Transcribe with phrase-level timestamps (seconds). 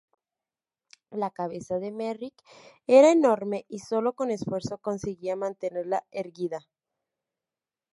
[1.11, 2.33] La cabeza de Merrick
[2.87, 6.57] era enorme y solo con esfuerzo conseguía mantenerla erguida.